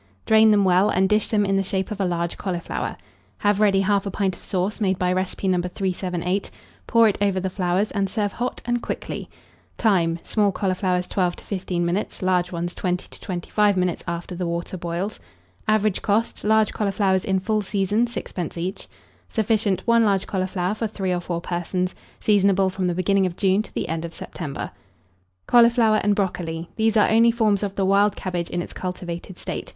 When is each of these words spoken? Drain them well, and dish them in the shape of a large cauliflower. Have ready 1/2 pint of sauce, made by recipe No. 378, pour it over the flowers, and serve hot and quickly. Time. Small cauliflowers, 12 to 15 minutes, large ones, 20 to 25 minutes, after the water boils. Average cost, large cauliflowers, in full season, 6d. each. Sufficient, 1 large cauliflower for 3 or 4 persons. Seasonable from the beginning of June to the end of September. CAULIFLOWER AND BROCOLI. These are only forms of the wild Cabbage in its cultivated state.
Drain 0.25 0.49
them 0.49 0.63
well, 0.65 0.89
and 0.89 1.07
dish 1.07 1.27
them 1.27 1.45
in 1.45 1.57
the 1.57 1.63
shape 1.63 1.91
of 1.91 2.01
a 2.01 2.05
large 2.05 2.35
cauliflower. 2.35 2.97
Have 3.37 3.59
ready 3.59 3.83
1/2 3.83 4.11
pint 4.11 4.35
of 4.35 4.43
sauce, 4.43 4.81
made 4.81 4.97
by 4.97 5.13
recipe 5.13 5.47
No. 5.47 5.61
378, 5.61 6.49
pour 6.87 7.07
it 7.07 7.19
over 7.21 7.39
the 7.39 7.51
flowers, 7.51 7.91
and 7.91 8.09
serve 8.09 8.31
hot 8.33 8.61
and 8.65 8.81
quickly. 8.81 9.29
Time. 9.77 10.17
Small 10.23 10.51
cauliflowers, 10.51 11.05
12 11.05 11.35
to 11.35 11.43
15 11.43 11.85
minutes, 11.85 12.23
large 12.23 12.51
ones, 12.51 12.73
20 12.73 13.09
to 13.09 13.21
25 13.21 13.77
minutes, 13.77 14.03
after 14.07 14.33
the 14.33 14.47
water 14.47 14.75
boils. 14.75 15.19
Average 15.67 16.01
cost, 16.01 16.43
large 16.43 16.73
cauliflowers, 16.73 17.23
in 17.23 17.39
full 17.39 17.61
season, 17.61 18.07
6d. 18.07 18.57
each. 18.57 18.87
Sufficient, 19.29 19.85
1 19.85 20.03
large 20.03 20.25
cauliflower 20.25 20.73
for 20.73 20.87
3 20.87 21.13
or 21.13 21.21
4 21.21 21.41
persons. 21.41 21.93
Seasonable 22.19 22.71
from 22.71 22.87
the 22.87 22.95
beginning 22.95 23.27
of 23.27 23.37
June 23.37 23.61
to 23.61 23.71
the 23.75 23.87
end 23.87 24.03
of 24.03 24.15
September. 24.15 24.71
CAULIFLOWER 25.45 26.01
AND 26.03 26.15
BROCOLI. 26.15 26.69
These 26.75 26.97
are 26.97 27.11
only 27.11 27.29
forms 27.29 27.61
of 27.61 27.75
the 27.75 27.85
wild 27.85 28.15
Cabbage 28.15 28.49
in 28.49 28.63
its 28.63 28.73
cultivated 28.73 29.37
state. 29.37 29.69